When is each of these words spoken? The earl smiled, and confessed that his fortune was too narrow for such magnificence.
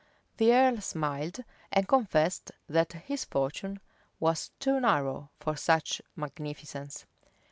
The 0.37 0.51
earl 0.51 0.81
smiled, 0.81 1.41
and 1.71 1.87
confessed 1.87 2.51
that 2.67 2.93
his 2.93 3.23
fortune 3.23 3.79
was 4.19 4.49
too 4.59 4.79
narrow 4.79 5.29
for 5.39 5.55
such 5.55 6.01
magnificence. 6.15 7.05